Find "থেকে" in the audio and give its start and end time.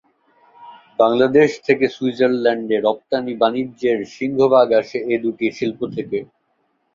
1.67-1.85, 5.95-6.17